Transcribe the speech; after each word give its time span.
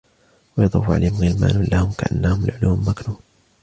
وَيَطُوفُ 0.57 0.89
عَلَيْهِمْ 0.89 1.13
غِلْمَانٌ 1.17 1.63
لَهُمْ 1.71 1.91
كَأَنَّهُمْ 1.91 2.45
لُؤْلُؤٌ 2.45 2.89
مَكْنُونٌ 2.89 3.17